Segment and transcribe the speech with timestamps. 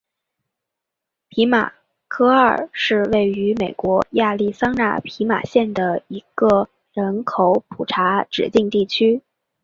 [1.27, 1.73] 皮马
[2.07, 9.21] 科二是位于美国亚利桑那州皮马县的一个人口普查指定地区。